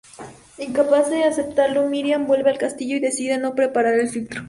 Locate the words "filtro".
4.09-4.39